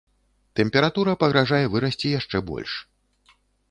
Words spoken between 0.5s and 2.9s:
Тэмпература пагражае вырасці яшчэ больш.